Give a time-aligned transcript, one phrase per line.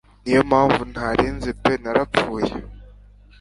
[0.23, 2.53] Ni yo mpamvu ntari nzi pe narapfuye